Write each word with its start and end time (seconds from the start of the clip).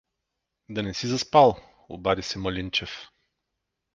—Да 0.75 0.83
не 0.83 0.89
е 0.89 0.93
заспал?— 1.07 1.59
обади 1.89 2.21
се 2.21 2.39
Малинчев. 2.39 2.89